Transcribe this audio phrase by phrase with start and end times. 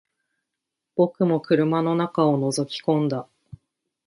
[0.95, 3.27] 僕も車の中を覗き込んだ